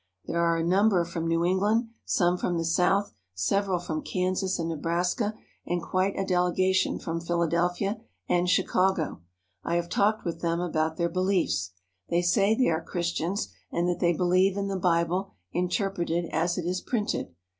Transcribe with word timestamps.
There 0.25 0.41
are 0.41 0.57
a 0.57 0.63
number 0.63 1.05
from 1.05 1.27
New 1.27 1.45
England, 1.45 1.89
some 2.05 2.35
from 2.35 2.57
the 2.57 2.65
South, 2.65 3.13
several 3.35 3.77
from 3.77 4.01
Kansas 4.01 4.57
and 4.57 4.67
Nebraska, 4.69 5.35
and 5.63 5.79
quite 5.79 6.17
a 6.17 6.25
delegation 6.25 6.97
from 6.97 7.21
Philadelphia 7.21 8.01
and 8.27 8.49
Chicago. 8.49 9.21
I 9.63 9.75
have 9.75 9.89
talked 9.89 10.25
with 10.25 10.41
them 10.41 10.59
about 10.59 10.97
their 10.97 11.07
beliefs. 11.07 11.73
They 12.09 12.23
say 12.23 12.55
they 12.55 12.69
are 12.69 12.83
Christians 12.83 13.49
and 13.71 13.87
that 13.87 13.99
they 13.99 14.13
believe 14.13 14.57
in 14.57 14.69
the 14.69 14.75
Bible 14.75 15.35
interpreted 15.51 16.25
as 16.31 16.57
it 16.57 16.65
is 16.65 16.81
printed. 16.81 17.35